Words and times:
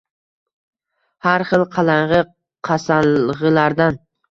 Har 1.25 1.45
xil 1.51 1.67
qalang‘i-qasang‘ilardan. 1.77 4.05